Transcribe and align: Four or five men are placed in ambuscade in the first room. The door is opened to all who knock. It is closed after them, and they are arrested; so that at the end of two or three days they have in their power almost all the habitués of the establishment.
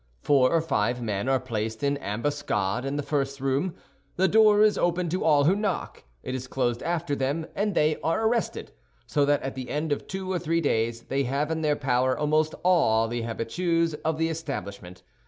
Four 0.23 0.51
or 0.51 0.61
five 0.61 0.99
men 0.99 1.29
are 1.29 1.39
placed 1.39 1.83
in 1.83 1.97
ambuscade 1.97 2.85
in 2.85 2.95
the 2.95 3.03
first 3.03 3.39
room. 3.39 3.75
The 4.15 4.27
door 4.27 4.63
is 4.63 4.75
opened 4.75 5.11
to 5.11 5.23
all 5.23 5.43
who 5.43 5.55
knock. 5.55 6.05
It 6.23 6.33
is 6.33 6.47
closed 6.47 6.81
after 6.81 7.15
them, 7.15 7.45
and 7.53 7.75
they 7.75 8.01
are 8.01 8.25
arrested; 8.25 8.71
so 9.05 9.25
that 9.25 9.43
at 9.43 9.53
the 9.53 9.69
end 9.69 9.91
of 9.91 10.07
two 10.07 10.31
or 10.31 10.39
three 10.39 10.59
days 10.59 11.01
they 11.03 11.25
have 11.25 11.51
in 11.51 11.61
their 11.61 11.75
power 11.75 12.17
almost 12.17 12.55
all 12.63 13.07
the 13.07 13.21
habitués 13.21 13.93
of 14.03 14.17
the 14.17 14.29
establishment. 14.29 15.03